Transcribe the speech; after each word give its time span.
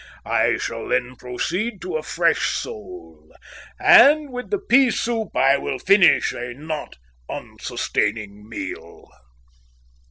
I 0.25 0.57
shall 0.57 0.87
then 0.87 1.15
proceed 1.15 1.79
to 1.83 1.95
a 1.95 2.01
fresh 2.01 2.55
sole, 2.57 3.29
and 3.79 4.31
with 4.31 4.49
the 4.49 4.57
pea 4.57 4.89
soup 4.89 5.35
I 5.37 5.59
will 5.59 5.77
finish 5.77 6.33
a 6.33 6.55
not 6.55 6.95
unsustaining 7.29 8.49
meal." 8.49 9.07